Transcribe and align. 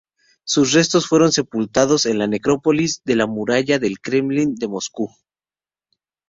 Sus 0.43 0.73
restos 0.73 1.05
fueron 1.07 1.31
sepultados 1.31 2.07
en 2.07 2.17
la 2.17 2.25
necrópolis 2.25 3.03
de 3.05 3.15
la 3.15 3.27
Muralla 3.27 3.77
del 3.77 3.99
Kremlin 3.99 4.55
de 4.55 4.67
Moscú. 4.67 5.11